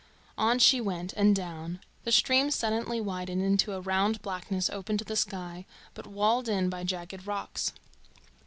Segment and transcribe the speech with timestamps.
[0.35, 1.79] On she went, and down.
[2.05, 6.69] The stream suddenly widened into a round blackness open to the sky, but walled in
[6.71, 7.71] by jagged rocks.